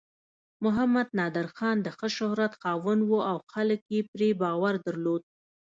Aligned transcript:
محمد 0.63 1.07
نادر 1.19 1.47
خان 1.55 1.77
د 1.81 1.87
ښه 1.97 2.07
شهرت 2.17 2.53
خاوند 2.61 3.01
و 3.05 3.13
او 3.29 3.37
خلک 3.53 3.81
یې 3.93 4.01
پرې 4.11 4.29
باور 4.41 4.73
درلود. 4.87 5.23